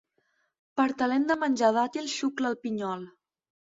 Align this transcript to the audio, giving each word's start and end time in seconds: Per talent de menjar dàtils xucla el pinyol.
Per 0.81 0.85
talent 1.03 1.29
de 1.33 1.39
menjar 1.43 1.71
dàtils 1.79 2.19
xucla 2.19 2.53
el 2.55 2.63
pinyol. 2.67 3.11